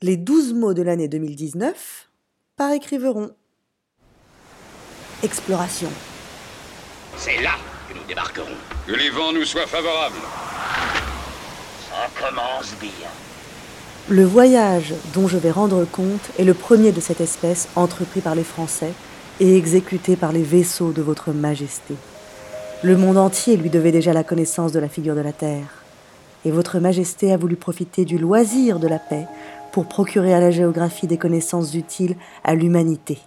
[0.00, 2.08] Les douze mots de l'année 2019
[2.56, 3.30] par écriveron.
[5.24, 5.88] Exploration.
[7.16, 7.56] C'est là
[7.88, 8.46] que nous débarquerons.
[8.86, 10.14] Que les vents nous soient favorables.
[11.90, 13.08] Ça commence bien.
[14.08, 18.36] Le voyage dont je vais rendre compte est le premier de cette espèce entrepris par
[18.36, 18.92] les Français
[19.40, 21.96] et exécuté par les vaisseaux de votre Majesté.
[22.84, 25.82] Le monde entier lui devait déjà la connaissance de la figure de la Terre.
[26.44, 29.26] Et votre Majesté a voulu profiter du loisir de la paix
[29.72, 33.18] pour procurer à la géographie des connaissances utiles à l'humanité.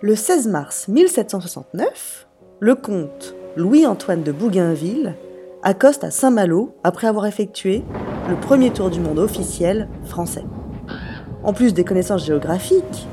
[0.00, 2.26] Le 16 mars 1769,
[2.60, 5.14] le comte Louis-Antoine de Bougainville
[5.62, 7.82] accoste à Saint-Malo après avoir effectué
[8.28, 10.44] le premier tour du monde officiel français.
[11.42, 13.06] En plus des connaissances géographiques,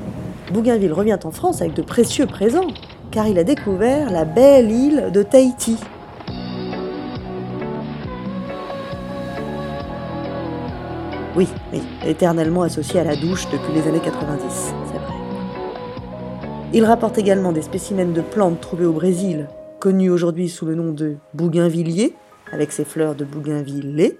[0.52, 2.68] Bougainville revient en France avec de précieux présents,
[3.10, 5.78] car il a découvert la belle île de Tahiti,
[11.34, 15.14] Oui, oui, éternellement associé à la douche depuis les années 90, c'est vrai.
[16.74, 19.48] Il rapporte également des spécimens de plantes trouvées au Brésil,
[19.80, 22.14] connus aujourd'hui sous le nom de bougainvillier,
[22.52, 24.14] avec ses fleurs de bougainville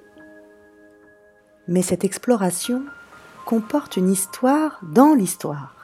[1.68, 2.82] Mais cette exploration
[3.44, 5.74] comporte une histoire dans l'histoire.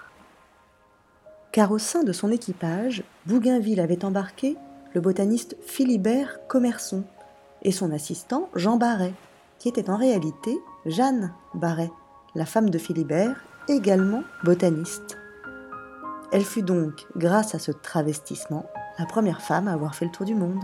[1.53, 4.57] Car au sein de son équipage, Bougainville avait embarqué
[4.95, 7.05] le botaniste Philibert Commerson
[7.63, 9.13] et son assistant Jean Barret,
[9.59, 11.91] qui était en réalité Jeanne Barret,
[12.35, 13.37] la femme de Philibert,
[13.69, 15.19] également botaniste.
[16.33, 18.67] Elle fut donc, grâce à ce travestissement,
[18.99, 20.63] la première femme à avoir fait le tour du monde.